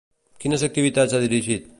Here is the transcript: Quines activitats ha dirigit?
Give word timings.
Quines 0.45 0.63
activitats 0.69 1.15
ha 1.19 1.23
dirigit? 1.25 1.69